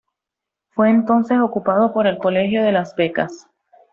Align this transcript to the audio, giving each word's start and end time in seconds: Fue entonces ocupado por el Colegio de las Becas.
Fue 0.71 0.89
entonces 0.89 1.37
ocupado 1.37 1.93
por 1.93 2.07
el 2.07 2.17
Colegio 2.17 2.63
de 2.63 2.71
las 2.71 2.95
Becas. 2.95 3.45